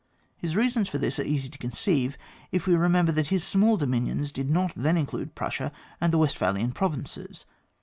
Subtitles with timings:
[0.35, 2.17] His reasons for this are easy to conceive,
[2.51, 6.71] if we remember that his small dominions did not then include Prussia and the Westphalian
[6.71, 7.45] provinces.